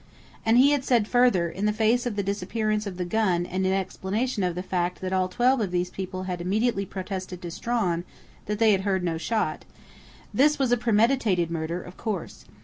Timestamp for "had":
0.71-0.83, 6.23-6.41, 8.71-8.81